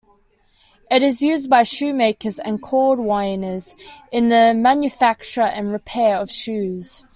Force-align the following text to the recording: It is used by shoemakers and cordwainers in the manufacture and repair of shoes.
It 0.89 1.03
is 1.03 1.21
used 1.21 1.47
by 1.51 1.61
shoemakers 1.61 2.39
and 2.39 2.59
cordwainers 2.59 3.79
in 4.11 4.29
the 4.29 4.51
manufacture 4.55 5.41
and 5.43 5.71
repair 5.71 6.15
of 6.17 6.31
shoes. 6.31 7.05